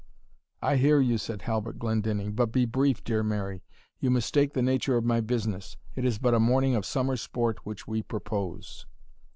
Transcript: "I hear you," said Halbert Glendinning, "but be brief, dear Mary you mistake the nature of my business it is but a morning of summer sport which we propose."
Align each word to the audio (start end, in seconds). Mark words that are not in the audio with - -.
"I 0.63 0.77
hear 0.77 0.99
you," 0.99 1.19
said 1.19 1.43
Halbert 1.43 1.77
Glendinning, 1.77 2.31
"but 2.31 2.51
be 2.51 2.65
brief, 2.65 3.03
dear 3.03 3.21
Mary 3.21 3.61
you 3.99 4.09
mistake 4.09 4.53
the 4.53 4.63
nature 4.63 4.97
of 4.97 5.05
my 5.05 5.21
business 5.21 5.77
it 5.95 6.03
is 6.03 6.17
but 6.17 6.33
a 6.33 6.39
morning 6.39 6.73
of 6.73 6.87
summer 6.87 7.15
sport 7.15 7.67
which 7.67 7.87
we 7.87 8.01
propose." 8.01 8.87